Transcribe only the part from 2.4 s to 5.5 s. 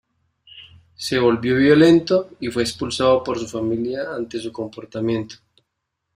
fue expulsado por su familia ante su comportamiento.